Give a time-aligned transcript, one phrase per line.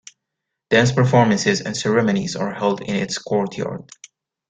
[0.71, 3.87] Dance performances and ceremonies are held in its courtyard.